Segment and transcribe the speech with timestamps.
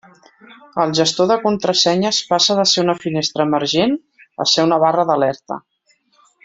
[0.83, 3.97] El gestor de contrasenyes passa de ser una finestra emergent
[4.47, 5.65] a ser una barra d'alerta.